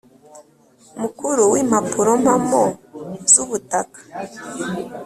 Mukuru 1.01 1.41
w 1.51 1.55
impapurompamo 1.61 2.63
z 3.31 3.33
ubutaka 3.43 3.99